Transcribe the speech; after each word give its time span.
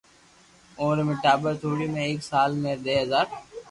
اووي 0.79 1.03
۾ 1.07 1.15
ٽاٻر 1.23 1.53
ٻودي 1.61 1.87
۾ 1.95 1.97
ايڪ 2.07 2.19
سال 2.31 2.51
۾ 2.63 2.73
دھي 2.85 2.93
ھزار 3.01 3.27